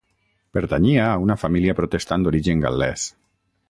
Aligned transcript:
Pertanyia 0.57 1.03
a 1.11 1.21
una 1.25 1.37
família 1.43 1.77
protestant 1.83 2.25
d'origen 2.29 2.69
gal·lès. 2.69 3.11